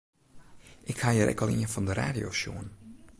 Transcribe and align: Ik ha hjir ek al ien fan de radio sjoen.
Ik 0.93 0.99
ha 1.03 1.11
hjir 1.13 1.31
ek 1.33 1.43
al 1.43 1.53
ien 1.55 1.71
fan 1.73 1.87
de 1.87 1.93
radio 2.01 2.27
sjoen. 2.41 2.67